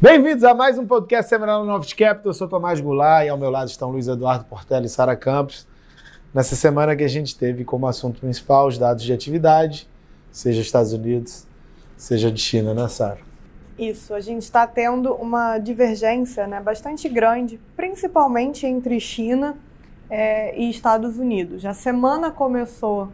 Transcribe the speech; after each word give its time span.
Bem-vindos 0.00 0.44
a 0.44 0.54
mais 0.54 0.78
um 0.78 0.86
podcast 0.86 1.28
semanal 1.28 1.64
no 1.64 1.72
Novos 1.72 1.92
Capital. 1.92 2.30
Eu 2.30 2.32
sou 2.32 2.46
Tomás 2.46 2.80
Goulart 2.80 3.26
e 3.26 3.30
ao 3.30 3.36
meu 3.36 3.50
lado 3.50 3.66
estão 3.66 3.90
Luiz 3.90 4.06
Eduardo 4.06 4.44
Portela 4.44 4.86
e 4.86 4.88
Sara 4.88 5.16
Campos. 5.16 5.66
Nessa 6.32 6.54
semana 6.54 6.94
que 6.94 7.02
a 7.02 7.08
gente 7.08 7.36
teve 7.36 7.64
como 7.64 7.84
assunto 7.84 8.20
principal 8.20 8.68
os 8.68 8.78
dados 8.78 9.02
de 9.02 9.12
atividade, 9.12 9.88
seja 10.30 10.60
Estados 10.60 10.92
Unidos, 10.92 11.48
seja 11.96 12.30
de 12.30 12.40
China, 12.40 12.72
né, 12.74 12.86
Sara? 12.86 13.18
Isso, 13.76 14.14
a 14.14 14.20
gente 14.20 14.42
está 14.42 14.68
tendo 14.68 15.12
uma 15.14 15.58
divergência 15.58 16.46
né, 16.46 16.60
bastante 16.60 17.08
grande, 17.08 17.58
principalmente 17.74 18.64
entre 18.66 19.00
China 19.00 19.56
é, 20.08 20.56
e 20.56 20.70
Estados 20.70 21.18
Unidos. 21.18 21.64
A 21.64 21.74
semana 21.74 22.30
começou 22.30 23.08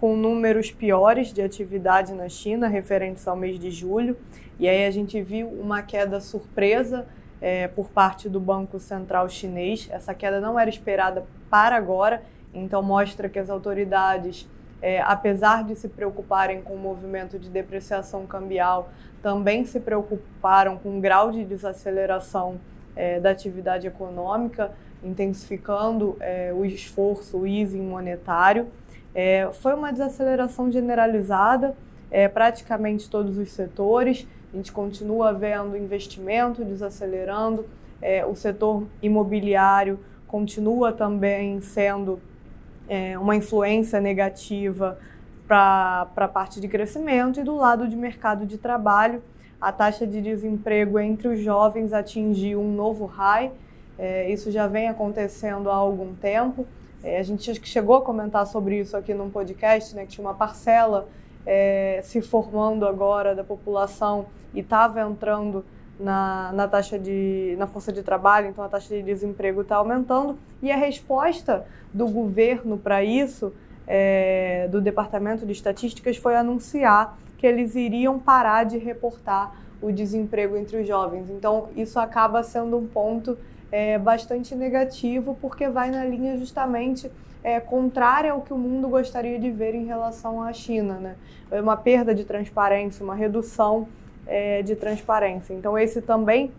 com 0.00 0.16
números 0.16 0.70
piores 0.70 1.30
de 1.30 1.42
atividade 1.42 2.14
na 2.14 2.26
China, 2.26 2.66
referentes 2.68 3.28
ao 3.28 3.36
mês 3.36 3.58
de 3.58 3.70
julho. 3.70 4.16
E 4.58 4.66
aí 4.66 4.86
a 4.86 4.90
gente 4.90 5.20
viu 5.20 5.46
uma 5.46 5.82
queda 5.82 6.20
surpresa 6.20 7.06
é, 7.38 7.68
por 7.68 7.90
parte 7.90 8.26
do 8.26 8.40
Banco 8.40 8.80
Central 8.80 9.28
Chinês. 9.28 9.88
Essa 9.92 10.14
queda 10.14 10.40
não 10.40 10.58
era 10.58 10.70
esperada 10.70 11.26
para 11.50 11.76
agora, 11.76 12.22
então 12.54 12.82
mostra 12.82 13.28
que 13.28 13.38
as 13.38 13.50
autoridades, 13.50 14.48
é, 14.80 15.02
apesar 15.02 15.64
de 15.64 15.76
se 15.76 15.86
preocuparem 15.86 16.62
com 16.62 16.74
o 16.74 16.78
movimento 16.78 17.38
de 17.38 17.50
depreciação 17.50 18.26
cambial, 18.26 18.90
também 19.22 19.66
se 19.66 19.78
preocuparam 19.80 20.78
com 20.78 20.96
o 20.96 21.00
grau 21.00 21.30
de 21.30 21.44
desaceleração 21.44 22.58
é, 22.96 23.20
da 23.20 23.30
atividade 23.30 23.86
econômica, 23.86 24.72
intensificando 25.04 26.16
é, 26.20 26.52
o 26.54 26.64
esforço, 26.64 27.40
o 27.40 27.46
easing 27.46 27.82
monetário. 27.82 28.68
É, 29.14 29.48
foi 29.52 29.74
uma 29.74 29.92
desaceleração 29.92 30.70
generalizada, 30.70 31.76
é, 32.10 32.28
praticamente 32.28 33.08
todos 33.08 33.38
os 33.38 33.50
setores. 33.50 34.26
A 34.52 34.56
gente 34.56 34.72
continua 34.72 35.32
vendo 35.32 35.76
investimento 35.76 36.64
desacelerando, 36.64 37.66
é, 38.02 38.24
o 38.24 38.34
setor 38.34 38.84
imobiliário 39.02 39.98
continua 40.26 40.92
também 40.92 41.60
sendo 41.60 42.20
é, 42.88 43.18
uma 43.18 43.36
influência 43.36 44.00
negativa 44.00 44.98
para 45.46 46.08
a 46.16 46.28
parte 46.28 46.60
de 46.60 46.68
crescimento 46.68 47.40
e 47.40 47.42
do 47.42 47.56
lado 47.56 47.88
de 47.88 47.96
mercado 47.96 48.46
de 48.46 48.56
trabalho, 48.56 49.20
a 49.60 49.72
taxa 49.72 50.06
de 50.06 50.22
desemprego 50.22 50.98
entre 50.98 51.28
os 51.28 51.40
jovens 51.40 51.92
atingiu 51.92 52.60
um 52.60 52.72
novo 52.72 53.04
high. 53.04 53.50
É, 53.98 54.30
isso 54.30 54.50
já 54.50 54.66
vem 54.66 54.88
acontecendo 54.88 55.68
há 55.68 55.74
algum 55.74 56.14
tempo. 56.14 56.66
É, 57.02 57.18
a 57.18 57.22
gente 57.22 57.66
chegou 57.66 57.96
a 57.96 58.02
comentar 58.02 58.46
sobre 58.46 58.78
isso 58.78 58.96
aqui 58.96 59.14
num 59.14 59.30
podcast, 59.30 59.94
né, 59.94 60.02
que 60.02 60.12
tinha 60.12 60.26
uma 60.26 60.34
parcela 60.34 61.08
é, 61.46 62.00
se 62.02 62.20
formando 62.20 62.86
agora 62.86 63.34
da 63.34 63.42
população 63.42 64.26
e 64.52 64.60
estava 64.60 65.00
entrando 65.00 65.64
na, 65.98 66.52
na 66.52 66.68
taxa 66.68 66.98
de 66.98 67.54
na 67.58 67.66
força 67.66 67.92
de 67.92 68.02
trabalho, 68.02 68.48
então 68.48 68.64
a 68.64 68.68
taxa 68.68 68.94
de 68.94 69.02
desemprego 69.02 69.62
está 69.62 69.76
aumentando 69.76 70.38
e 70.62 70.70
a 70.70 70.76
resposta 70.76 71.66
do 71.92 72.06
governo 72.08 72.78
para 72.78 73.02
isso, 73.02 73.52
é, 73.86 74.68
do 74.70 74.80
Departamento 74.80 75.44
de 75.46 75.52
Estatísticas, 75.52 76.16
foi 76.16 76.36
anunciar 76.36 77.18
que 77.36 77.46
eles 77.46 77.74
iriam 77.74 78.18
parar 78.18 78.64
de 78.64 78.78
reportar 78.78 79.54
o 79.80 79.90
desemprego 79.90 80.56
entre 80.56 80.82
os 80.82 80.86
jovens. 80.86 81.30
Então 81.30 81.68
isso 81.74 81.98
acaba 81.98 82.42
sendo 82.42 82.76
um 82.76 82.86
ponto 82.86 83.38
é, 83.70 83.98
bastante 83.98 84.54
negativo 84.54 85.36
porque 85.40 85.68
vai 85.68 85.90
na 85.90 86.04
linha 86.04 86.36
justamente 86.36 87.10
é, 87.42 87.58
contrária 87.60 88.32
ao 88.32 88.42
que 88.42 88.52
o 88.52 88.58
mundo 88.58 88.88
gostaria 88.88 89.38
de 89.38 89.50
ver 89.50 89.74
em 89.74 89.86
relação 89.86 90.42
à 90.42 90.52
China, 90.52 90.94
né? 90.94 91.16
É 91.50 91.60
uma 91.60 91.76
perda 91.76 92.14
de 92.14 92.24
transparência, 92.24 93.02
uma 93.02 93.14
redução 93.14 93.88
é, 94.26 94.62
de 94.62 94.76
transparência. 94.76 95.54
Então, 95.54 95.78
esse 95.78 96.02
também 96.02 96.52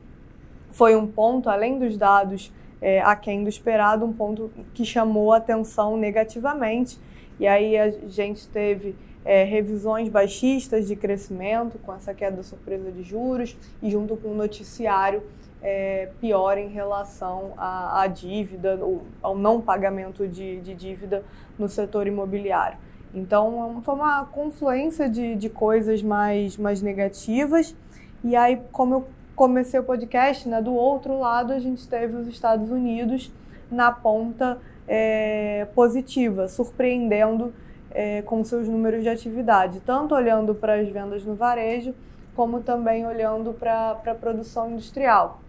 foi 0.72 0.96
um 0.96 1.06
ponto, 1.06 1.50
além 1.50 1.78
dos 1.78 1.98
dados 1.98 2.52
é, 2.82 3.00
aquém 3.02 3.44
do 3.44 3.50
esperado, 3.50 4.06
um 4.06 4.14
ponto 4.14 4.50
que 4.74 4.84
chamou 4.84 5.32
a 5.34 5.38
atenção 5.38 5.96
negativamente. 5.96 6.98
E 7.40 7.48
aí 7.48 7.78
a 7.78 7.90
gente 7.90 8.48
teve 8.48 8.96
é, 9.24 9.44
revisões 9.44 10.10
baixistas 10.10 10.88
de 10.88 10.96
crescimento, 10.96 11.78
com 11.80 11.94
essa 11.94 12.14
queda 12.14 12.42
surpresa 12.44 12.92
de 12.92 13.04
juros, 13.04 13.56
e 13.82 13.90
junto 13.90 14.18
com 14.18 14.30
o 14.30 14.36
noticiário 14.36 15.24
é, 15.62 16.10
pior 16.20 16.58
em 16.58 16.70
relação 16.70 17.54
à, 17.58 18.02
à 18.02 18.08
dívida, 18.08 18.80
ou 18.82 19.04
ao 19.22 19.38
não 19.38 19.62
pagamento 19.62 20.28
de, 20.28 20.60
de, 20.62 20.74
dívida 20.74 21.24
no 21.58 21.70
setor 21.70 22.08
imobiliário. 22.08 22.78
Então, 23.14 23.82
foi 23.84 23.94
uma 23.94 24.26
confluência 24.26 25.10
de, 25.10 25.36
de 25.36 25.50
coisas 25.50 26.02
mais, 26.02 26.58
mais 26.58 26.82
negativas. 26.82 27.76
E 28.24 28.36
aí, 28.36 28.60
como 28.72 28.96
eu 28.96 29.08
comecei 29.36 29.80
o 29.80 29.84
podcast, 29.84 30.48
né, 30.48 30.62
do 30.62 30.74
outro 30.74 31.20
lado, 31.20 31.52
a 31.54 31.60
gente 31.60 31.88
teve 31.88 32.16
os 32.16 32.28
Estados 32.28 32.72
Unidos 32.72 33.32
na 33.70 33.92
ponta 33.92 34.60
é, 34.88 35.68
positiva, 35.76 36.48
surpreendendo 36.48 37.54
é, 37.92 38.22
com 38.22 38.44
seus 38.44 38.68
números 38.68 39.04
de 39.04 39.10
atividade, 39.10 39.80
tanto 39.82 40.16
olhando 40.16 40.56
para 40.56 40.76
as 40.76 40.90
vendas 40.90 41.24
no 41.26 41.36
varejo, 41.36 41.94
como 42.36 42.62
também 42.62 43.06
olhando 43.06 43.54
para 43.54 43.92
a 44.06 44.16
produção 44.16 44.72
industrial. 44.72 45.42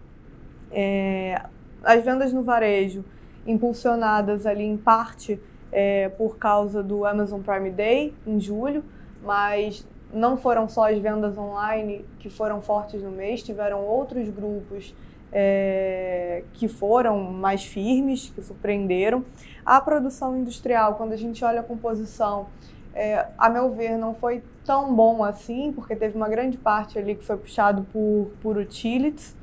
É, 0.71 1.41
as 1.83 2.03
vendas 2.03 2.33
no 2.33 2.43
varejo, 2.43 3.03
impulsionadas 3.45 4.45
ali 4.45 4.63
em 4.63 4.77
parte 4.77 5.39
é, 5.71 6.09
por 6.09 6.37
causa 6.37 6.81
do 6.81 7.05
Amazon 7.05 7.41
Prime 7.41 7.71
Day 7.71 8.13
em 8.25 8.39
julho, 8.39 8.83
mas 9.21 9.85
não 10.13 10.37
foram 10.37 10.69
só 10.69 10.91
as 10.91 10.99
vendas 10.99 11.37
online 11.37 12.05
que 12.19 12.29
foram 12.29 12.61
fortes 12.61 13.01
no 13.01 13.11
mês, 13.11 13.41
tiveram 13.41 13.81
outros 13.83 14.29
grupos 14.29 14.93
é, 15.31 16.43
que 16.53 16.67
foram 16.67 17.19
mais 17.19 17.65
firmes, 17.65 18.29
que 18.29 18.41
surpreenderam. 18.41 19.25
A 19.65 19.79
produção 19.81 20.37
industrial, 20.37 20.95
quando 20.95 21.13
a 21.13 21.17
gente 21.17 21.43
olha 21.43 21.61
a 21.61 21.63
composição, 21.63 22.47
é, 22.93 23.27
a 23.37 23.49
meu 23.49 23.71
ver, 23.71 23.97
não 23.97 24.13
foi 24.13 24.43
tão 24.65 24.93
bom 24.93 25.23
assim, 25.23 25.71
porque 25.73 25.95
teve 25.95 26.15
uma 26.15 26.29
grande 26.29 26.57
parte 26.57 26.99
ali 26.99 27.15
que 27.15 27.23
foi 27.23 27.37
puxado 27.37 27.85
por, 27.91 28.31
por 28.41 28.57
utilities, 28.57 29.35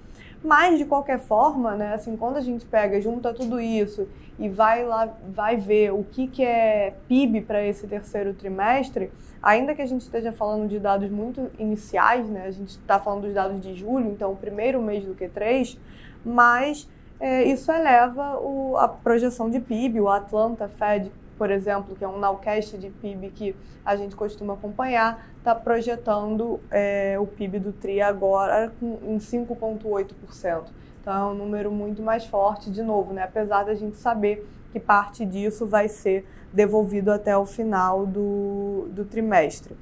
mas, 0.42 0.78
de 0.78 0.86
qualquer 0.86 1.18
forma, 1.18 1.74
né, 1.76 1.92
assim, 1.92 2.16
quando 2.16 2.38
a 2.38 2.40
gente 2.40 2.64
pega, 2.64 3.00
junta 3.00 3.34
tudo 3.34 3.60
isso 3.60 4.08
e 4.38 4.48
vai 4.48 4.82
lá, 4.84 5.06
vai 5.28 5.56
ver 5.56 5.92
o 5.92 6.02
que, 6.02 6.26
que 6.26 6.42
é 6.42 6.94
PIB 7.06 7.42
para 7.42 7.62
esse 7.62 7.86
terceiro 7.86 8.32
trimestre, 8.32 9.12
ainda 9.42 9.74
que 9.74 9.82
a 9.82 9.86
gente 9.86 10.00
esteja 10.00 10.32
falando 10.32 10.66
de 10.66 10.78
dados 10.78 11.10
muito 11.10 11.50
iniciais, 11.58 12.26
né, 12.26 12.46
a 12.46 12.50
gente 12.50 12.70
está 12.70 12.98
falando 12.98 13.22
dos 13.22 13.34
dados 13.34 13.60
de 13.60 13.74
julho, 13.74 14.10
então 14.10 14.32
o 14.32 14.36
primeiro 14.36 14.80
mês 14.80 15.04
do 15.04 15.14
Q3, 15.14 15.76
mas 16.24 16.88
é, 17.20 17.44
isso 17.44 17.70
eleva 17.70 18.38
o, 18.40 18.76
a 18.76 18.88
projeção 18.88 19.48
de 19.50 19.60
PIB, 19.60 20.00
o 20.00 20.08
Atlanta 20.08 20.68
Fed 20.68 21.12
por 21.40 21.50
exemplo, 21.50 21.96
que 21.96 22.04
é 22.04 22.06
um 22.06 22.18
nowcast 22.18 22.76
de 22.76 22.90
PIB 22.90 23.30
que 23.30 23.56
a 23.82 23.96
gente 23.96 24.14
costuma 24.14 24.52
acompanhar, 24.52 25.26
está 25.38 25.54
projetando 25.54 26.60
é, 26.70 27.16
o 27.18 27.26
PIB 27.26 27.58
do 27.58 27.72
TRI 27.72 28.02
agora 28.02 28.70
em 28.82 29.16
5,8%. 29.16 30.64
Então 31.00 31.14
é 31.14 31.32
um 31.32 31.34
número 31.34 31.70
muito 31.70 32.02
mais 32.02 32.26
forte, 32.26 32.70
de 32.70 32.82
novo, 32.82 33.14
né? 33.14 33.22
apesar 33.22 33.64
da 33.64 33.74
gente 33.74 33.96
saber 33.96 34.46
que 34.70 34.78
parte 34.78 35.24
disso 35.24 35.66
vai 35.66 35.88
ser 35.88 36.28
devolvido 36.52 37.10
até 37.10 37.34
o 37.34 37.46
final 37.46 38.04
do, 38.04 38.88
do 38.90 39.06
trimestre. 39.06 39.74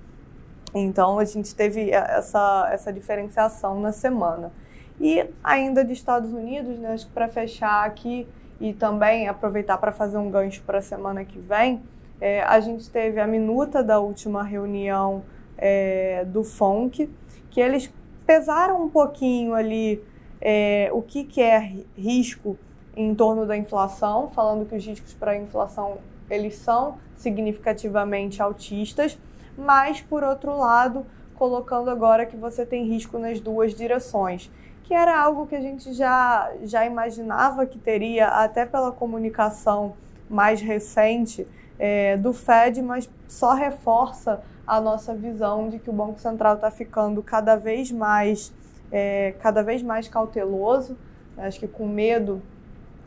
Então 0.73 1.19
a 1.19 1.25
gente 1.25 1.53
teve 1.57 1.91
essa, 1.91 2.69
essa 2.71 2.93
diferenciação 2.93 3.81
na 3.81 3.91
semana. 3.91 4.53
E 5.01 5.25
ainda 5.43 5.85
de 5.85 5.93
Estados 5.93 6.33
Unidos, 6.33 6.79
né, 6.79 6.93
acho 6.93 7.07
que 7.07 7.13
para 7.13 7.29
fechar 7.29 7.87
aqui, 7.87 8.27
e 8.61 8.73
também 8.73 9.29
aproveitar 9.29 9.79
para 9.79 9.93
fazer 9.93 10.19
um 10.19 10.31
gancho 10.31 10.63
para 10.63 10.79
a 10.79 10.83
semana 10.83 11.25
que 11.25 11.39
vem, 11.39 11.81
é, 12.21 12.43
a 12.43 12.59
gente 12.59 12.91
teve 12.91 13.21
a 13.21 13.27
minuta 13.27 13.83
da 13.83 14.01
última 14.01 14.43
reunião 14.43 15.23
é, 15.57 16.25
do 16.25 16.43
FONC, 16.43 17.09
que 17.51 17.61
eles 17.61 17.93
pesaram 18.27 18.83
um 18.83 18.89
pouquinho 18.89 19.55
ali 19.55 20.03
é, 20.41 20.91
o 20.93 21.01
que, 21.01 21.25
que 21.25 21.41
é 21.41 21.59
risco 21.97 22.59
em 22.97 23.15
torno 23.15 23.47
da 23.47 23.57
inflação, 23.57 24.29
falando 24.29 24.67
que 24.67 24.75
os 24.75 24.85
riscos 24.85 25.15
para 25.15 25.33
a 25.33 25.37
inflação 25.37 25.99
eles 26.29 26.57
são 26.57 26.99
significativamente 27.17 28.43
altistas, 28.43 29.19
mas 29.57 30.01
por 30.01 30.23
outro 30.23 30.57
lado, 30.57 31.07
colocando 31.39 31.89
agora 31.89 32.27
que 32.27 32.37
você 32.37 32.67
tem 32.67 32.85
risco 32.85 33.19
nas 33.19 33.41
duas 33.41 33.75
direções 33.75 34.51
que 34.89 34.95
era 34.95 35.21
algo 35.21 35.47
que 35.47 35.55
a 35.55 35.61
gente 35.61 35.93
já, 35.93 36.51
já 36.63 36.87
imaginava 36.87 37.67
que 37.67 37.79
teria, 37.79 38.29
até 38.29 38.65
pela 38.65 38.91
comunicação 38.91 39.93
mais 40.31 40.63
recente 40.63 41.47
é, 41.79 42.17
do 42.17 42.33
Fed, 42.33 42.81
mas 42.81 43.09
só 43.29 43.53
reforça 43.53 44.41
a 44.67 44.81
nossa 44.81 45.15
visão 45.15 45.69
de 45.69 45.79
que 45.79 45.91
o 45.91 45.93
Banco 45.93 46.19
Central 46.19 46.55
está 46.55 46.71
ficando 46.71 47.23
cada 47.23 47.55
vez 47.55 47.93
mais, 47.93 48.51
é, 48.91 49.35
cada 49.41 49.63
vez 49.63 49.83
mais 49.83 50.09
cauteloso, 50.09 50.97
acho 51.37 51.61
que 51.61 51.69
com 51.69 51.87
medo 51.87 52.41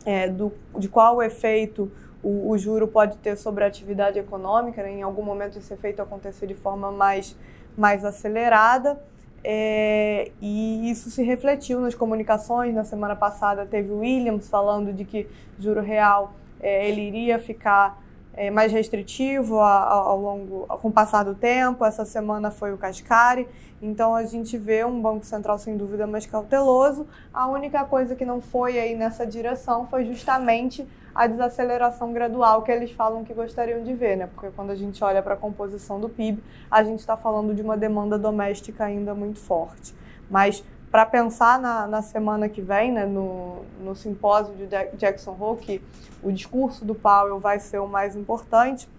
é, 0.06 0.28
do, 0.28 0.54
de 0.78 0.88
qual 0.88 1.16
o 1.16 1.24
efeito 1.24 1.92
o, 2.24 2.52
o, 2.52 2.58
juro 2.58 2.88
pode 2.88 3.18
ter 3.18 3.36
sobre 3.36 3.64
a 3.64 3.68
atividade 3.68 4.20
econômica, 4.20 4.84
né? 4.84 4.92
em 4.92 5.02
algum 5.02 5.24
momento 5.24 5.58
esse 5.58 5.74
efeito 5.74 6.02
acontecer 6.02 6.48
de 6.48 6.56
forma 6.56 6.92
mais, 6.92 7.36
mais 7.78 8.06
acelerada. 8.06 9.02
É, 9.44 10.32
e 10.40 10.92
isso 10.92 11.10
se 11.10 11.24
refletiu 11.24 11.80
nas 11.80 11.96
comunicações. 11.96 12.76
Na 12.76 12.84
semana 12.84 13.16
passada 13.16 13.66
teve 13.66 13.92
o 13.92 14.00
Williams 14.00 14.48
falando 14.50 14.94
de 14.94 15.04
que 15.04 15.28
juro 15.58 15.82
real 15.82 16.34
é, 16.60 16.88
ele 16.88 17.02
iria 17.02 17.40
ficar 17.40 18.02
é, 18.34 18.50
mais 18.50 18.72
restritivo 18.72 19.60
ao, 19.60 20.20
longo, 20.20 20.66
com 20.82 20.88
o 20.88 20.92
passar 20.92 21.24
do 21.24 21.36
tempo. 21.36 21.86
Essa 21.86 22.06
semana 22.06 22.52
foi 22.52 22.74
o 22.74 22.78
Cascari. 22.78 23.48
Então 23.82 24.14
a 24.14 24.24
gente 24.24 24.58
vê 24.58 24.86
um 24.86 25.02
Banco 25.02 25.26
Central 25.26 25.58
sem 25.58 25.76
dúvida 25.76 26.06
mais 26.06 26.26
cauteloso. 26.26 27.08
A 27.34 27.48
única 27.48 27.84
coisa 27.86 28.16
que 28.16 28.26
não 28.26 28.40
foi 28.40 28.80
aí 28.80 28.96
nessa 28.96 29.26
direção 29.26 29.88
foi 29.88 30.06
justamente 30.06 30.88
a 31.14 31.28
desaceleração 31.28 32.14
gradual 32.14 32.62
que 32.62 32.72
eles 32.72 32.92
falam 32.92 33.24
que 33.24 33.34
gostariam 33.34 33.84
de 33.84 33.94
ver, 33.94 34.16
né? 34.16 34.30
Porque 34.34 34.50
quando 34.56 34.70
a 34.70 34.76
gente 34.76 35.04
olha 35.04 35.22
para 35.22 35.34
a 35.34 35.38
composição 35.38 36.00
do 36.00 36.08
PIB, 36.08 36.42
a 36.70 36.84
gente 36.84 37.00
está 37.00 37.18
falando 37.18 37.54
de 37.54 37.62
uma 37.62 37.76
demanda 37.76 38.18
doméstica 38.18 38.86
ainda 38.86 39.14
muito 39.14 39.40
forte. 39.40 39.94
Mas 40.30 40.64
para 40.92 41.06
pensar 41.06 41.58
na, 41.58 41.88
na, 41.88 42.02
semana 42.02 42.50
que 42.50 42.62
vem, 42.62 42.92
né, 42.92 43.06
no, 43.06 43.64
no 43.80 43.96
simpósio 43.96 44.54
de 44.56 44.68
Jackson 44.98 45.36
Hole, 45.40 45.58
que 45.58 45.82
o 46.22 46.32
discurso 46.32 46.84
do 46.84 46.94
Powell 46.94 47.40
vai 47.40 47.60
ser 47.60 47.80
o 47.80 47.88
mais 47.88 48.16
importante, 48.16 48.90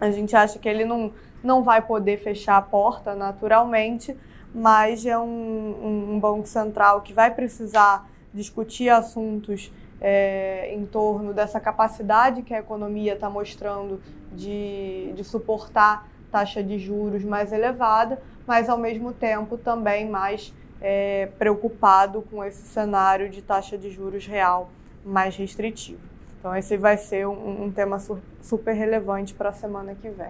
a 0.00 0.10
gente 0.12 0.36
acha 0.36 0.58
que 0.60 0.68
ele 0.68 0.84
não, 0.84 1.12
não 1.42 1.62
vai 1.64 1.82
poder 1.82 2.18
fechar 2.18 2.56
a 2.56 2.62
porta 2.62 3.16
naturalmente, 3.16 4.16
mas 4.54 5.04
é 5.04 5.18
um, 5.18 6.12
um, 6.14 6.20
banco 6.20 6.46
central 6.46 7.00
que 7.00 7.12
vai 7.12 7.34
precisar 7.34 8.08
discutir 8.32 8.88
assuntos 8.88 9.72
é, 10.00 10.72
em 10.72 10.86
torno 10.86 11.32
dessa 11.32 11.58
capacidade 11.58 12.42
que 12.42 12.54
a 12.54 12.60
economia 12.60 13.14
está 13.14 13.28
mostrando 13.28 14.00
de, 14.32 15.12
de 15.16 15.24
suportar 15.24 16.08
taxa 16.30 16.62
de 16.62 16.78
juros 16.78 17.24
mais 17.24 17.52
elevada, 17.52 18.20
mas 18.46 18.68
ao 18.68 18.78
mesmo 18.78 19.12
tempo 19.12 19.56
também 19.56 20.08
mais 20.08 20.52
é, 20.86 21.30
preocupado 21.38 22.20
com 22.20 22.44
esse 22.44 22.60
cenário 22.68 23.30
de 23.30 23.40
taxa 23.40 23.78
de 23.78 23.90
juros 23.90 24.26
real 24.26 24.70
mais 25.02 25.34
restritivo. 25.34 25.98
Então 26.38 26.54
esse 26.54 26.76
vai 26.76 26.98
ser 26.98 27.26
um, 27.26 27.64
um 27.64 27.72
tema 27.72 27.98
super 28.42 28.74
relevante 28.74 29.32
para 29.32 29.48
a 29.48 29.52
semana 29.52 29.94
que 29.94 30.10
vem. 30.10 30.28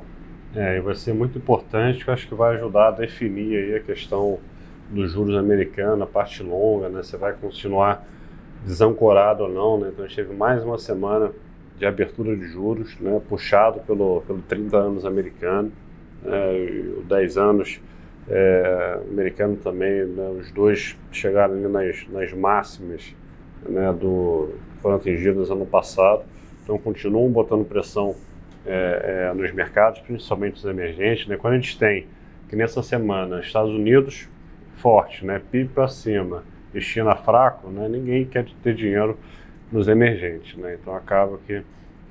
É, 0.55 0.77
e 0.77 0.81
vai 0.81 0.95
ser 0.95 1.13
muito 1.13 1.37
importante, 1.37 2.05
que 2.05 2.11
acho 2.13 2.29
que 2.29 2.35
vai 2.37 2.55
ajudar 2.55 2.89
a 2.89 2.91
definir 2.93 3.57
aí 3.57 3.75
a 3.75 3.81
questão 3.81 4.39
dos 4.89 5.11
juros 5.11 5.37
americanos, 5.37 6.03
a 6.03 6.07
parte 6.07 6.41
longa, 6.45 6.89
né? 6.89 7.03
Você 7.03 7.17
vai 7.17 7.33
continuar 7.33 8.07
desancorado 8.65 9.43
ou 9.43 9.51
não, 9.51 9.81
né? 9.81 9.91
Então 9.93 10.05
a 10.05 10.07
gente 10.07 10.17
teve 10.17 10.33
mais 10.33 10.63
uma 10.63 10.79
semana 10.79 11.33
de 11.77 11.85
abertura 11.85 12.37
de 12.37 12.47
juros, 12.47 12.97
né? 13.01 13.21
Puxado 13.29 13.81
pelo, 13.81 14.21
pelo 14.21 14.41
30 14.43 14.77
anos 14.77 15.05
americano, 15.05 15.73
né? 16.23 17.03
10 17.09 17.37
anos 17.37 17.81
é, 18.29 19.01
americano 19.11 19.57
também, 19.57 20.07
né, 20.07 20.29
os 20.41 20.51
dois 20.51 20.97
chegaram 21.13 21.57
nas, 21.69 22.07
nas 22.09 22.33
máximas 22.33 23.15
né, 23.69 23.93
do, 23.93 24.55
foram 24.81 24.97
atingidas 24.97 25.51
ano 25.51 25.67
passado, 25.67 26.23
então 26.63 26.79
continuam 26.79 27.31
botando 27.31 27.65
pressão 27.65 28.15
é, 28.67 29.29
é, 29.31 29.35
nos 29.35 29.53
mercados, 29.53 30.01
principalmente 30.01 30.57
os 30.57 30.65
emergentes. 30.65 31.27
Né? 31.27 31.37
Quando 31.37 31.55
a 31.55 31.57
gente 31.57 31.79
tem 31.79 32.07
que 32.49 32.57
nessa 32.57 32.83
semana 32.83 33.41
Estados 33.41 33.73
Unidos 33.73 34.29
forte, 34.77 35.25
né, 35.25 35.41
PIB 35.51 35.71
para 35.75 35.89
cima 35.89 36.45
e 36.75 36.81
China 36.81 37.15
fraco, 37.15 37.69
né, 37.69 37.89
ninguém 37.89 38.25
quer 38.25 38.47
ter 38.63 38.75
dinheiro 38.75 39.19
nos 39.71 39.87
emergentes. 39.89 40.57
Né? 40.57 40.79
Então 40.81 40.95
acaba 40.95 41.39
que, 41.47 41.63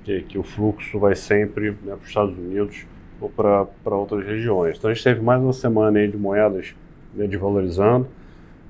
que, 0.04 0.22
que 0.22 0.38
o 0.38 0.44
fluxo 0.44 1.00
vai 1.00 1.16
sempre 1.16 1.72
né, 1.72 1.96
para 1.96 1.98
os 1.98 2.08
Estados 2.08 2.38
Unidos 2.38 2.86
ou 3.24 3.30
para 3.30 3.96
outras 3.96 4.26
regiões. 4.26 4.78
Então 4.78 4.92
a 4.92 4.94
gente 4.94 5.04
teve 5.04 5.22
mais 5.22 5.42
uma 5.42 5.54
semana 5.54 5.98
aí 5.98 6.10
de 6.10 6.18
moedas 6.18 6.76
né, 7.16 7.26
desvalorizando, 7.26 8.08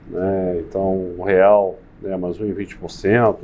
né, 0.08 0.60
então 0.60 1.16
o 1.18 1.24
real 1.24 1.80
né, 2.02 2.16
mais 2.16 2.38
1,20%, 2.38 3.36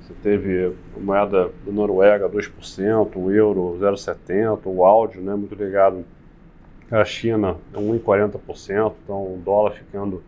você 0.00 0.14
teve 0.22 0.72
a 0.96 1.00
moeda 1.00 1.50
da 1.66 1.72
Noruega 1.72 2.28
2%, 2.28 3.16
o 3.16 3.32
euro 3.32 3.76
0,70%, 3.80 4.60
o 4.66 4.84
áudio 4.84 5.20
né, 5.20 5.34
muito 5.34 5.56
ligado 5.56 6.04
à 6.92 7.04
China 7.04 7.56
1,40%, 7.74 8.92
então 9.02 9.16
o 9.16 9.42
dólar 9.44 9.72
ficando 9.72 10.22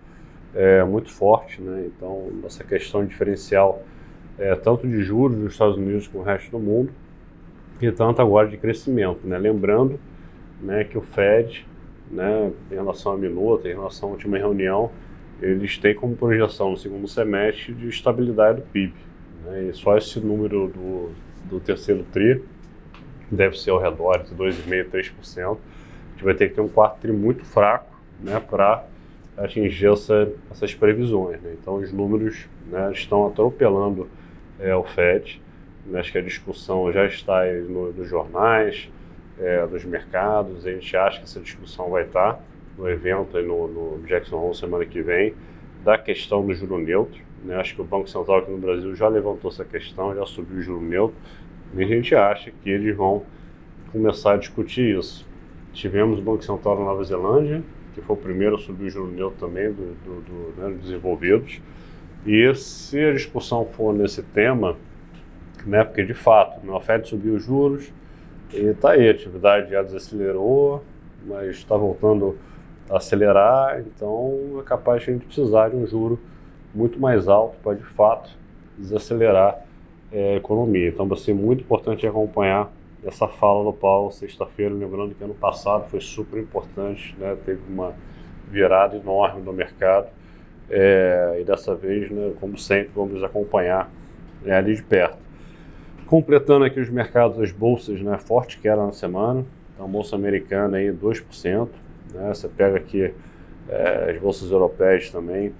é, 0.53 0.83
muito 0.83 1.13
forte, 1.13 1.63
né, 1.63 1.85
então 1.87 2.29
essa 2.45 2.65
questão 2.65 3.05
diferencial 3.05 3.83
é, 4.37 4.57
tanto 4.57 4.89
de 4.89 5.01
juros 5.03 5.39
dos 5.39 5.53
Estados 5.53 5.77
Unidos 5.77 6.09
como 6.09 6.25
o 6.25 6.27
resto 6.27 6.51
do 6.51 6.59
mundo, 6.59 6.91
e 7.81 7.93
tanto 7.93 8.21
agora 8.21 8.49
de 8.49 8.57
crescimento. 8.57 9.21
Né? 9.25 9.39
Lembrando 9.39 10.01
né, 10.61 10.85
que 10.85 10.97
o 10.99 11.01
Fed, 11.01 11.67
né, 12.11 12.51
em 12.71 12.75
relação 12.75 13.13
à 13.13 13.17
minuta, 13.17 13.69
em 13.69 13.73
relação 13.73 14.09
à 14.09 14.13
última 14.13 14.39
reunião, 14.39 14.91
eles 15.41 15.79
têm 15.79 15.95
como 15.95 16.17
projeção 16.17 16.71
no 16.71 16.77
segundo 16.77 17.07
semestre 17.07 17.73
de 17.73 17.89
estabilidade 17.89 18.61
do 18.61 18.67
PIB. 18.67 18.95
Né, 19.45 19.69
e 19.71 19.73
só 19.73 19.97
esse 19.97 20.19
número 20.21 20.69
do, 20.69 21.11
do 21.49 21.61
terceiro 21.61 22.05
TRI 22.13 22.43
deve 23.31 23.59
ser 23.59 23.71
ao 23.71 23.81
redor 23.81 24.25
de 24.25 24.35
2,5%, 24.35 24.91
3%. 24.91 25.51
A 25.51 26.11
gente 26.13 26.25
vai 26.25 26.35
ter 26.35 26.49
que 26.49 26.55
ter 26.55 26.61
um 26.61 26.69
quarto 26.69 27.01
TRI 27.01 27.13
muito 27.13 27.45
fraco 27.45 27.97
né, 28.21 28.41
para 28.41 28.85
atingir 29.37 29.93
essa, 29.93 30.33
essas 30.51 30.75
previsões. 30.75 31.41
Né? 31.41 31.57
Então, 31.61 31.77
os 31.77 31.93
números 31.93 32.47
né, 32.67 32.91
estão 32.93 33.27
atropelando 33.27 34.09
é, 34.59 34.75
o 34.75 34.83
FED. 34.83 35.41
Acho 35.95 36.13
que 36.13 36.19
a 36.19 36.23
discussão 36.23 36.93
já 36.93 37.07
está 37.07 37.47
no, 37.47 37.93
nos 37.93 38.09
jornais, 38.09 38.91
é, 39.41 39.67
dos 39.67 39.85
mercados. 39.85 40.67
A 40.67 40.73
gente 40.73 40.97
acha 40.97 41.19
que 41.19 41.25
essa 41.25 41.41
discussão 41.41 41.91
vai 41.91 42.05
estar 42.05 42.41
no 42.77 42.89
evento 42.89 43.41
no, 43.43 43.69
no 43.69 44.07
Jackson 44.07 44.37
Hole 44.37 44.55
semana 44.55 44.87
que 44.87 45.03
vem, 45.03 45.35
da 45.85 45.99
questão 45.99 46.47
do 46.47 46.55
juro 46.55 46.79
neutro. 46.79 47.21
Né? 47.45 47.57
Acho 47.57 47.75
que 47.75 47.81
o 47.81 47.85
Banco 47.85 48.09
Central 48.09 48.39
aqui 48.39 48.51
no 48.51 48.59
Brasil 48.59 48.95
já 48.95 49.09
levantou 49.09 49.51
essa 49.51 49.65
questão, 49.65 50.15
já 50.15 50.25
subiu 50.27 50.59
o 50.59 50.63
juro 50.63 50.81
neutro. 50.81 51.17
E 51.75 51.83
a 51.83 51.87
gente 51.87 52.15
acha 52.15 52.51
que 52.63 52.71
eles 52.71 52.97
vão 52.97 53.25
começar 53.93 54.35
a 54.35 54.37
discutir 54.37 54.97
isso. 54.97 55.27
Tivemos 55.73 56.19
o 56.19 56.23
Banco 56.23 56.43
Central 56.43 56.79
na 56.79 56.85
Nova 56.87 57.05
Zelândia, 57.05 57.63
que 57.95 58.01
foi 58.01 58.17
o 58.17 58.19
primeiro 58.19 58.57
a 58.57 58.59
subir 58.59 58.87
o 58.87 58.91
juro 58.91 59.11
neutro 59.11 59.39
também 59.39 59.71
do, 59.71 59.95
do, 60.05 60.21
do 60.23 60.61
né, 60.61 60.77
desenvolvidos. 60.81 61.61
E 62.27 62.55
se 62.55 62.99
a 63.05 63.13
discussão 63.13 63.65
for 63.65 63.93
nesse 63.93 64.23
tema, 64.23 64.77
né, 65.67 65.85
porque 65.85 66.05
de 66.05 66.15
fato, 66.15 66.65
né, 66.65 66.77
a 66.77 66.81
Fed 66.81 67.09
subiu 67.09 67.35
os 67.35 67.45
juros, 67.45 67.93
e 68.53 68.75
tá 68.75 68.93
aí, 68.93 69.09
a 69.09 69.11
atividade 69.11 69.71
já 69.71 69.83
desacelerou, 69.83 70.83
mas 71.27 71.51
está 71.51 71.77
voltando 71.77 72.39
a 72.89 72.97
acelerar, 72.97 73.81
então 73.81 74.59
é 74.61 74.63
capaz 74.63 75.03
de 75.03 75.11
a 75.11 75.13
gente 75.15 75.27
precisar 75.27 75.69
de 75.69 75.77
um 75.77 75.87
juro 75.87 76.19
muito 76.75 76.99
mais 76.99 77.29
alto 77.29 77.57
para 77.63 77.75
de 77.75 77.85
fato 77.85 78.31
desacelerar 78.77 79.59
é, 80.11 80.35
a 80.35 80.37
economia. 80.37 80.89
Então 80.89 81.07
vai 81.07 81.19
ser 81.19 81.35
muito 81.35 81.63
importante 81.63 82.07
acompanhar 82.07 82.71
essa 83.05 83.29
fala 83.29 83.65
do 83.65 83.73
Paulo 83.73 84.11
sexta-feira, 84.11 84.75
lembrando 84.75 85.15
que 85.15 85.23
ano 85.23 85.35
passado 85.35 85.89
foi 85.89 86.01
super 86.01 86.41
importante, 86.41 87.15
né? 87.19 87.37
teve 87.45 87.61
uma 87.69 87.95
virada 88.51 88.97
enorme 88.97 89.43
no 89.43 89.53
mercado 89.53 90.09
é, 90.71 91.39
e 91.41 91.45
dessa 91.45 91.75
vez, 91.75 92.11
né, 92.11 92.33
como 92.41 92.59
sempre, 92.59 92.91
vamos 92.95 93.23
acompanhar 93.23 93.91
é, 94.45 94.53
ali 94.53 94.75
de 94.75 94.83
perto. 94.83 95.17
Completando 96.09 96.65
aqui 96.65 96.81
os 96.81 96.89
mercados, 96.89 97.39
as 97.39 97.53
bolsas, 97.53 98.01
né, 98.01 98.17
forte 98.17 98.59
queda 98.59 98.83
na 98.87 98.93
semana. 98.93 99.45
Então, 99.75 99.87
bolsa 99.87 100.17
americana 100.17 100.79
aí 100.79 100.91
2%. 100.91 101.69
Né, 102.15 102.33
você 102.33 102.49
pega 102.49 102.79
aqui 102.79 103.13
é, 103.69 104.13
as 104.13 104.19
bolsas 104.19 104.51
europeias 104.51 105.11
também, 105.11 105.53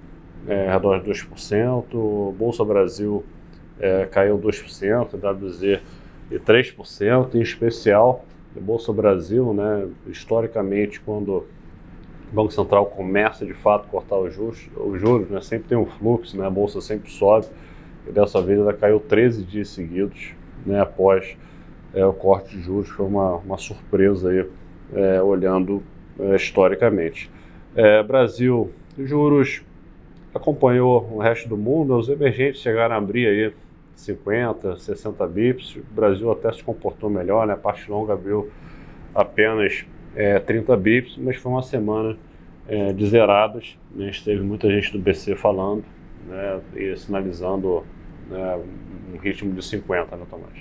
é, 0.47 0.71
redor 0.71 1.03
de 1.03 1.11
2%. 1.11 2.33
Bolsa 2.33 2.65
Brasil 2.65 3.23
é, 3.79 4.07
caiu 4.07 4.39
2%, 4.39 5.13
WZ 5.13 5.81
e 6.31 6.39
3%. 6.39 7.35
Em 7.35 7.41
especial, 7.41 8.25
Bolsa 8.59 8.91
Brasil, 8.91 9.53
né, 9.53 9.87
historicamente, 10.07 10.99
quando 10.99 11.45
o 12.31 12.33
Banco 12.33 12.51
Central 12.51 12.87
começa 12.87 13.45
de 13.45 13.53
fato 13.53 13.85
a 13.85 13.87
cortar 13.87 14.17
os 14.17 14.33
juros, 14.33 14.67
os 14.75 14.99
juros 14.99 15.29
né, 15.29 15.41
sempre 15.41 15.69
tem 15.69 15.77
um 15.77 15.85
fluxo, 15.85 16.35
né, 16.35 16.47
a 16.47 16.49
Bolsa 16.49 16.81
sempre 16.81 17.11
sobe. 17.11 17.45
E 18.07 18.11
dessa 18.11 18.41
vez 18.41 18.57
ela 18.57 18.73
caiu 18.73 18.99
13 18.99 19.43
dias 19.43 19.69
seguidos 19.69 20.38
né, 20.65 20.81
após 20.81 21.37
é, 21.93 22.05
o 22.05 22.13
corte 22.13 22.55
de 22.55 22.61
juros, 22.61 22.89
foi 22.89 23.05
uma, 23.05 23.35
uma 23.37 23.57
surpresa 23.57 24.29
aí, 24.29 24.45
é, 24.93 25.21
olhando 25.21 25.83
é, 26.19 26.35
historicamente. 26.35 27.29
É, 27.75 28.01
Brasil, 28.03 28.71
juros 28.97 29.61
acompanhou 30.33 31.09
o 31.11 31.19
resto 31.19 31.47
do 31.49 31.57
mundo, 31.57 31.95
os 31.97 32.09
emergentes 32.09 32.61
chegaram 32.61 32.95
a 32.95 32.97
abrir 32.97 33.27
aí 33.27 33.53
50, 33.95 34.77
60 34.77 35.27
bips, 35.27 35.75
o 35.75 35.93
Brasil 35.93 36.31
até 36.31 36.51
se 36.51 36.63
comportou 36.63 37.09
melhor, 37.09 37.45
né, 37.47 37.53
a 37.53 37.57
parte 37.57 37.89
longa 37.89 38.13
abriu 38.13 38.49
apenas 39.13 39.85
é, 40.15 40.39
30 40.39 40.77
bips, 40.77 41.17
mas 41.17 41.35
foi 41.37 41.51
uma 41.51 41.61
semana 41.61 42.17
é, 42.67 42.93
de 42.93 43.05
zeradas, 43.07 43.77
né, 43.93 44.11
teve 44.23 44.41
muita 44.41 44.69
gente 44.69 44.91
do 44.91 44.99
BC 44.99 45.35
falando 45.35 45.83
né, 46.27 46.61
e 46.75 46.95
sinalizando 46.95 47.83
né, 48.29 48.59
um 49.13 49.17
ritmo 49.17 49.53
de 49.53 49.63
50, 49.63 50.15
né, 50.15 50.25
Tomás? 50.29 50.53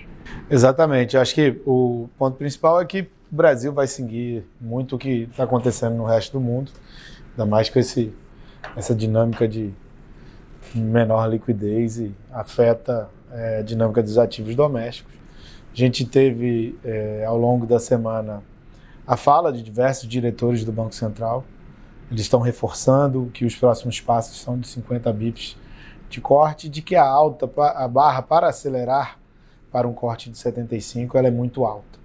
Exatamente. 0.50 1.16
Acho 1.16 1.34
que 1.34 1.60
o 1.66 2.08
ponto 2.18 2.37
principal 2.37 2.80
é 2.80 2.84
que 2.84 3.00
o 3.00 3.37
Brasil 3.37 3.72
vai 3.72 3.87
seguir 3.87 4.44
muito 4.60 4.96
o 4.96 4.98
que 4.98 5.28
está 5.30 5.44
acontecendo 5.44 5.96
no 5.96 6.04
resto 6.04 6.32
do 6.32 6.40
mundo. 6.40 6.72
Ainda 7.30 7.46
mais 7.46 7.68
com 7.68 7.78
esse, 7.78 8.12
essa 8.76 8.94
dinâmica 8.94 9.46
de 9.46 9.72
menor 10.75 11.26
liquidez 11.28 11.98
e 11.98 12.14
afeta 12.32 13.08
é, 13.32 13.58
a 13.58 13.62
dinâmica 13.62 14.02
dos 14.02 14.18
ativos 14.18 14.54
domésticos. 14.54 15.14
A 15.72 15.76
gente 15.76 16.04
teve, 16.04 16.78
é, 16.84 17.25
ao 17.26 17.37
longo 17.37 17.66
da 17.66 17.78
semana, 17.78 18.42
a 19.06 19.16
fala 19.16 19.52
de 19.52 19.62
diversos 19.62 20.08
diretores 20.08 20.64
do 20.64 20.72
Banco 20.72 20.94
Central. 20.94 21.44
Eles 22.10 22.22
estão 22.22 22.40
reforçando 22.40 23.30
que 23.32 23.44
os 23.44 23.54
próximos 23.54 24.00
passos 24.00 24.40
são 24.40 24.58
de 24.58 24.66
50 24.66 25.12
bips 25.12 25.56
de 26.08 26.20
corte, 26.20 26.68
de 26.68 26.82
que 26.82 26.96
a 26.96 27.04
alta, 27.04 27.50
a 27.74 27.88
barra 27.88 28.22
para 28.22 28.48
acelerar 28.48 29.18
para 29.70 29.86
um 29.86 29.92
corte 29.92 30.30
de 30.30 30.38
75, 30.38 31.16
ela 31.18 31.28
é 31.28 31.30
muito 31.30 31.64
alta. 31.64 31.98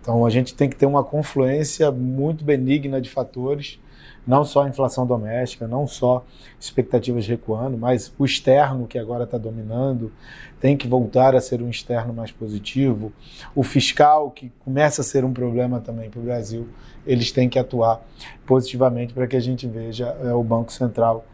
Então 0.00 0.26
a 0.26 0.30
gente 0.30 0.54
tem 0.54 0.68
que 0.68 0.76
ter 0.76 0.86
uma 0.86 1.02
confluência 1.02 1.90
muito 1.90 2.44
benigna 2.44 3.00
de 3.00 3.08
fatores 3.08 3.78
não 4.26 4.44
só 4.44 4.66
inflação 4.66 5.06
doméstica, 5.06 5.66
não 5.66 5.86
só 5.86 6.24
expectativas 6.58 7.26
recuando, 7.26 7.76
mas 7.76 8.12
o 8.18 8.24
externo 8.24 8.86
que 8.86 8.98
agora 8.98 9.24
está 9.24 9.36
dominando 9.36 10.12
tem 10.60 10.76
que 10.76 10.88
voltar 10.88 11.34
a 11.34 11.40
ser 11.40 11.60
um 11.60 11.68
externo 11.68 12.12
mais 12.14 12.32
positivo. 12.32 13.12
O 13.54 13.62
fiscal, 13.62 14.30
que 14.30 14.50
começa 14.60 15.02
a 15.02 15.04
ser 15.04 15.24
um 15.24 15.32
problema 15.32 15.80
também 15.80 16.08
para 16.08 16.20
o 16.20 16.22
Brasil, 16.22 16.68
eles 17.06 17.30
têm 17.32 17.48
que 17.48 17.58
atuar 17.58 18.02
positivamente 18.46 19.12
para 19.12 19.26
que 19.26 19.36
a 19.36 19.40
gente 19.40 19.66
veja 19.66 20.16
é, 20.22 20.32
o 20.32 20.42
Banco 20.42 20.72
Central 20.72 21.24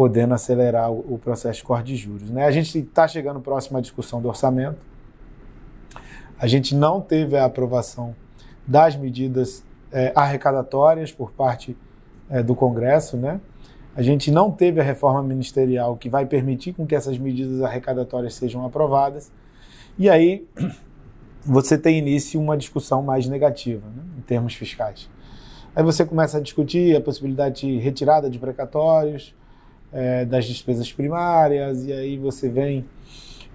podendo 0.00 0.32
acelerar 0.32 0.90
o, 0.90 1.16
o 1.16 1.18
processo 1.18 1.58
de 1.58 1.64
corte 1.64 1.88
de 1.88 1.96
juros. 1.96 2.30
Né? 2.30 2.46
A 2.46 2.50
gente 2.50 2.78
está 2.78 3.06
chegando 3.06 3.38
próximo 3.38 3.76
à 3.76 3.82
discussão 3.82 4.18
do 4.22 4.28
orçamento. 4.28 4.78
A 6.38 6.46
gente 6.46 6.74
não 6.74 7.02
teve 7.02 7.36
a 7.36 7.44
aprovação 7.44 8.16
das 8.66 8.96
medidas 8.96 9.62
é, 9.92 10.10
arrecadatórias 10.16 11.12
por 11.12 11.32
parte 11.32 11.76
é, 12.30 12.42
do 12.42 12.54
Congresso, 12.54 13.18
né? 13.18 13.42
A 13.94 14.00
gente 14.00 14.30
não 14.30 14.50
teve 14.50 14.80
a 14.80 14.82
reforma 14.82 15.22
ministerial 15.22 15.98
que 15.98 16.08
vai 16.08 16.24
permitir 16.24 16.72
com 16.72 16.86
que 16.86 16.94
essas 16.94 17.18
medidas 17.18 17.60
arrecadatórias 17.60 18.32
sejam 18.32 18.64
aprovadas. 18.64 19.30
E 19.98 20.08
aí 20.08 20.48
você 21.44 21.76
tem 21.76 21.98
início 21.98 22.40
uma 22.40 22.56
discussão 22.56 23.02
mais 23.02 23.28
negativa, 23.28 23.86
né, 23.86 24.02
em 24.16 24.22
termos 24.22 24.54
fiscais. 24.54 25.10
Aí 25.76 25.84
você 25.84 26.06
começa 26.06 26.38
a 26.38 26.40
discutir 26.40 26.96
a 26.96 27.02
possibilidade 27.02 27.66
de 27.66 27.76
retirada 27.76 28.30
de 28.30 28.38
precatórios, 28.38 29.34
é, 29.92 30.24
das 30.24 30.46
despesas 30.46 30.92
primárias, 30.92 31.84
e 31.84 31.92
aí 31.92 32.16
você 32.16 32.48
vem 32.48 32.84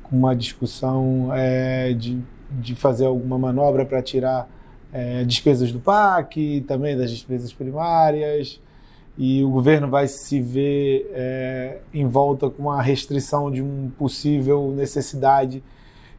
com 0.03 0.15
uma 0.15 0.35
discussão 0.35 1.29
é, 1.33 1.93
de, 1.93 2.21
de 2.51 2.75
fazer 2.75 3.05
alguma 3.05 3.37
manobra 3.37 3.85
para 3.85 4.01
tirar 4.01 4.49
é, 4.93 5.23
despesas 5.23 5.71
do 5.71 5.79
PAC, 5.79 6.63
também 6.67 6.95
das 6.95 7.11
despesas 7.11 7.51
primárias 7.51 8.59
e 9.17 9.43
o 9.43 9.49
governo 9.49 9.89
vai 9.89 10.07
se 10.07 10.41
ver 10.41 11.09
é, 11.13 11.79
em 11.93 12.05
volta 12.05 12.49
com 12.49 12.69
a 12.69 12.81
restrição 12.81 13.49
de 13.49 13.61
uma 13.61 13.89
possível 13.91 14.71
necessidade 14.71 15.63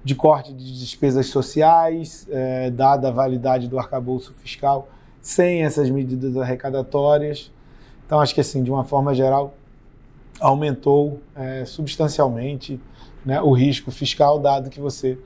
de 0.03 0.15
corte 0.15 0.53
de 0.53 0.79
despesas 0.79 1.27
sociais, 1.27 2.27
é, 2.31 2.71
dada 2.71 3.09
a 3.09 3.11
validade 3.11 3.69
do 3.69 3.79
arcabouço 3.79 4.33
fiscal, 4.35 4.89
sem 5.21 5.63
essas 5.63 5.91
medidas 5.91 6.37
arrecadatórias. 6.37 7.53
Então, 8.07 8.21
acho 8.21 8.35
que, 8.35 8.41
assim, 8.41 8.63
de 8.63 8.71
uma 8.71 8.85
forma 8.85 9.13
geral, 9.13 9.56
aumentou 10.41 11.21
é, 11.35 11.65
substancialmente 11.65 12.81
né, 13.25 13.41
o 13.41 13.53
risco 13.53 13.91
fiscal, 13.91 14.39
dado 14.39 14.71
que 14.71 14.81
você 14.81 15.19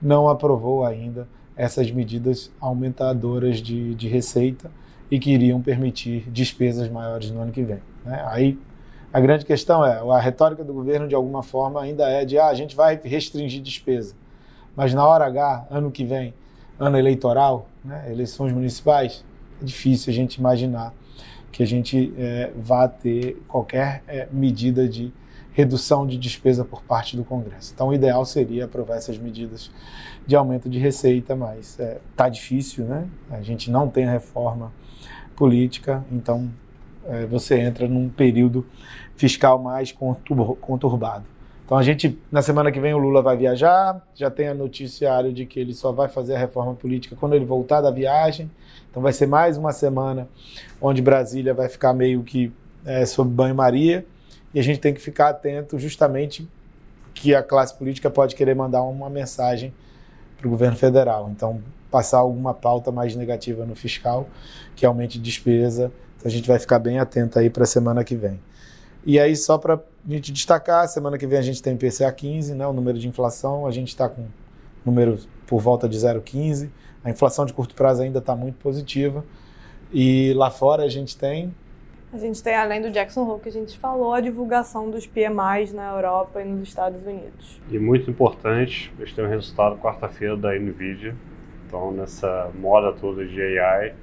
não 0.00 0.28
aprovou 0.28 0.84
ainda 0.84 1.28
essas 1.56 1.90
medidas 1.90 2.50
aumentadoras 2.60 3.58
de, 3.58 3.94
de 3.94 4.08
receita 4.08 4.70
e 5.10 5.18
que 5.18 5.30
iriam 5.30 5.60
permitir 5.60 6.28
despesas 6.30 6.88
maiores 6.88 7.30
no 7.30 7.40
ano 7.42 7.52
que 7.52 7.62
vem. 7.62 7.80
Né? 8.04 8.24
Aí 8.26 8.58
a 9.12 9.20
grande 9.20 9.44
questão 9.44 9.84
é, 9.84 9.98
a 9.98 10.18
retórica 10.18 10.64
do 10.64 10.72
governo 10.72 11.06
de 11.06 11.14
alguma 11.14 11.42
forma 11.42 11.82
ainda 11.82 12.08
é 12.08 12.24
de 12.24 12.38
ah, 12.38 12.46
a 12.48 12.54
gente 12.54 12.74
vai 12.74 12.98
restringir 13.02 13.60
despesa, 13.60 14.14
mas 14.74 14.94
na 14.94 15.06
hora 15.06 15.26
H, 15.26 15.66
ano 15.70 15.90
que 15.90 16.04
vem, 16.04 16.32
ano 16.78 16.96
eleitoral, 16.96 17.68
né, 17.84 18.10
eleições 18.10 18.52
municipais, 18.52 19.22
é 19.60 19.64
difícil 19.64 20.10
a 20.10 20.14
gente 20.14 20.36
imaginar 20.36 20.94
que 21.52 21.62
a 21.62 21.66
gente 21.66 22.12
é, 22.16 22.50
vá 22.56 22.88
ter 22.88 23.40
qualquer 23.46 24.02
é, 24.08 24.26
medida 24.32 24.88
de 24.88 25.12
redução 25.52 26.06
de 26.06 26.16
despesa 26.16 26.64
por 26.64 26.82
parte 26.82 27.14
do 27.14 27.24
Congresso. 27.24 27.72
Então, 27.74 27.88
o 27.88 27.94
ideal 27.94 28.24
seria 28.24 28.64
aprovar 28.64 28.96
essas 28.96 29.18
medidas 29.18 29.70
de 30.26 30.34
aumento 30.34 30.68
de 30.68 30.78
receita, 30.78 31.36
mas 31.36 31.78
está 32.10 32.26
é, 32.26 32.30
difícil, 32.30 32.86
né? 32.86 33.06
A 33.30 33.42
gente 33.42 33.70
não 33.70 33.86
tem 33.86 34.06
reforma 34.06 34.72
política, 35.36 36.02
então 36.10 36.50
é, 37.06 37.26
você 37.26 37.60
entra 37.60 37.86
num 37.86 38.08
período 38.08 38.64
fiscal 39.14 39.58
mais 39.58 39.92
conturbado. 40.60 41.31
Então 41.72 41.78
a 41.78 41.82
gente, 41.82 42.18
na 42.30 42.42
semana 42.42 42.70
que 42.70 42.78
vem 42.78 42.92
o 42.92 42.98
Lula 42.98 43.22
vai 43.22 43.34
viajar, 43.34 44.06
já 44.14 44.30
tem 44.30 44.46
a 44.46 44.52
noticiário 44.52 45.32
de 45.32 45.46
que 45.46 45.58
ele 45.58 45.72
só 45.72 45.90
vai 45.90 46.06
fazer 46.06 46.34
a 46.34 46.38
reforma 46.38 46.74
política 46.74 47.16
quando 47.18 47.32
ele 47.32 47.46
voltar 47.46 47.80
da 47.80 47.90
viagem. 47.90 48.50
Então 48.90 49.02
vai 49.02 49.10
ser 49.10 49.26
mais 49.26 49.56
uma 49.56 49.72
semana 49.72 50.28
onde 50.82 51.00
Brasília 51.00 51.54
vai 51.54 51.70
ficar 51.70 51.94
meio 51.94 52.22
que 52.24 52.52
é, 52.84 53.06
sob 53.06 53.30
banho-maria 53.30 54.04
e 54.52 54.60
a 54.60 54.62
gente 54.62 54.80
tem 54.80 54.92
que 54.92 55.00
ficar 55.00 55.30
atento 55.30 55.78
justamente 55.78 56.46
que 57.14 57.34
a 57.34 57.42
classe 57.42 57.74
política 57.74 58.10
pode 58.10 58.34
querer 58.36 58.54
mandar 58.54 58.82
uma 58.82 59.08
mensagem 59.08 59.72
para 60.36 60.46
o 60.46 60.50
governo 60.50 60.76
federal. 60.76 61.30
Então 61.34 61.62
passar 61.90 62.18
alguma 62.18 62.52
pauta 62.52 62.92
mais 62.92 63.16
negativa 63.16 63.64
no 63.64 63.74
fiscal, 63.74 64.28
que 64.76 64.84
aumente 64.84 65.18
despesa. 65.18 65.90
Então 66.18 66.28
a 66.28 66.30
gente 66.30 66.46
vai 66.46 66.58
ficar 66.58 66.78
bem 66.78 66.98
atento 66.98 67.38
aí 67.38 67.48
para 67.48 67.62
a 67.62 67.66
semana 67.66 68.04
que 68.04 68.14
vem. 68.14 68.38
E 69.04 69.18
aí, 69.18 69.34
só 69.34 69.58
para 69.58 69.74
a 69.74 69.80
gente 70.10 70.32
destacar, 70.32 70.86
semana 70.88 71.18
que 71.18 71.26
vem 71.26 71.38
a 71.38 71.42
gente 71.42 71.62
tem 71.62 71.76
PCA 71.76 72.12
15, 72.12 72.54
né, 72.54 72.66
o 72.66 72.72
número 72.72 72.98
de 72.98 73.08
inflação, 73.08 73.66
a 73.66 73.70
gente 73.70 73.88
está 73.88 74.08
com 74.08 74.26
números 74.84 75.28
por 75.46 75.60
volta 75.60 75.88
de 75.88 75.98
0,15. 75.98 76.70
A 77.04 77.10
inflação 77.10 77.44
de 77.44 77.52
curto 77.52 77.74
prazo 77.74 78.02
ainda 78.02 78.20
está 78.20 78.36
muito 78.36 78.56
positiva. 78.58 79.24
E 79.92 80.32
lá 80.34 80.50
fora 80.50 80.84
a 80.84 80.88
gente 80.88 81.16
tem. 81.16 81.52
A 82.12 82.18
gente 82.18 82.42
tem, 82.42 82.54
além 82.54 82.80
do 82.80 82.90
Jackson 82.90 83.22
Hole 83.22 83.40
que 83.40 83.48
a 83.48 83.52
gente 83.52 83.78
falou, 83.78 84.12
a 84.12 84.20
divulgação 84.20 84.90
dos 84.90 85.06
PMIs 85.06 85.72
na 85.72 85.90
Europa 85.90 86.40
e 86.40 86.44
nos 86.44 86.68
Estados 86.68 87.02
Unidos. 87.04 87.60
E 87.70 87.78
muito 87.78 88.10
importante, 88.10 88.92
a 88.98 89.04
gente 89.04 89.14
tem 89.14 89.24
o 89.24 89.28
resultado 89.28 89.78
quarta-feira 89.78 90.36
da 90.36 90.54
NVIDIA, 90.54 91.16
então, 91.66 91.90
nessa 91.90 92.50
moda 92.54 92.92
toda 92.92 93.24
de 93.24 93.40
AI, 93.58 93.94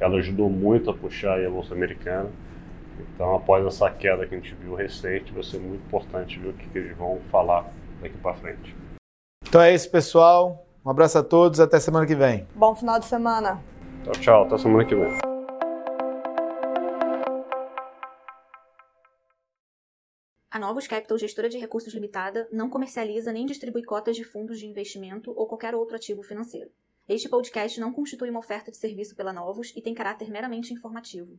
ela 0.00 0.16
ajudou 0.16 0.48
muito 0.48 0.88
a 0.88 0.94
puxar 0.94 1.38
a 1.38 1.50
bolsa 1.50 1.74
americana. 1.74 2.30
Então, 3.14 3.34
após 3.34 3.66
essa 3.66 3.90
queda 3.90 4.26
que 4.26 4.34
a 4.34 4.38
gente 4.38 4.54
viu 4.54 4.74
recente, 4.74 5.32
vai 5.32 5.42
ser 5.42 5.58
muito 5.58 5.84
importante 5.86 6.38
ver 6.38 6.48
o 6.48 6.52
que, 6.52 6.68
que 6.68 6.78
eles 6.78 6.96
vão 6.96 7.20
falar 7.30 7.70
daqui 8.00 8.16
para 8.18 8.34
frente. 8.34 8.74
Então 9.46 9.60
é 9.60 9.74
isso, 9.74 9.90
pessoal. 9.90 10.64
Um 10.84 10.90
abraço 10.90 11.18
a 11.18 11.22
todos, 11.22 11.60
até 11.60 11.80
semana 11.80 12.06
que 12.06 12.14
vem. 12.14 12.46
Bom 12.54 12.74
final 12.74 12.98
de 12.98 13.06
semana. 13.06 13.62
Tchau, 14.04 14.12
tchau, 14.20 14.42
até 14.44 14.58
semana 14.58 14.84
que 14.84 14.94
vem. 14.94 15.18
A 20.50 20.58
Novos 20.58 20.86
Capital, 20.86 21.18
gestora 21.18 21.48
de 21.48 21.58
recursos 21.58 21.94
limitada, 21.94 22.48
não 22.50 22.68
comercializa 22.68 23.32
nem 23.32 23.46
distribui 23.46 23.84
cotas 23.84 24.16
de 24.16 24.24
fundos 24.24 24.58
de 24.58 24.66
investimento 24.66 25.32
ou 25.36 25.46
qualquer 25.46 25.74
outro 25.74 25.94
ativo 25.94 26.22
financeiro. 26.22 26.70
Este 27.08 27.28
podcast 27.28 27.78
não 27.78 27.92
constitui 27.92 28.28
uma 28.28 28.40
oferta 28.40 28.70
de 28.70 28.76
serviço 28.76 29.14
pela 29.14 29.32
Novos 29.32 29.72
e 29.76 29.80
tem 29.80 29.94
caráter 29.94 30.30
meramente 30.30 30.74
informativo. 30.74 31.38